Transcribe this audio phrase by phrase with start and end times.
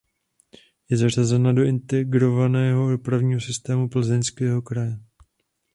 [0.89, 4.99] Je zařazena do Integrovaného dopravního systému Plzeňského kraje.